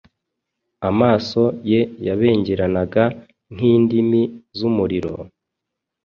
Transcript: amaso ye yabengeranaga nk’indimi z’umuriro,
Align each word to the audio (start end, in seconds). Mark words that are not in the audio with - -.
amaso 0.89 1.41
ye 1.71 1.81
yabengeranaga 2.05 3.03
nk’indimi 3.53 4.21
z’umuriro, 4.57 5.11